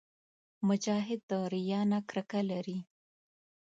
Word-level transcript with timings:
مجاهد 0.67 1.21
د 1.29 1.31
ریا 1.51 1.81
نه 1.91 1.99
کرکه 2.09 2.41
لري. 2.51 2.79